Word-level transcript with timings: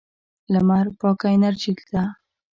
لمر 0.53 0.85
پاکه 0.99 1.27
انرژي 1.35 1.71
ده. 1.91 2.03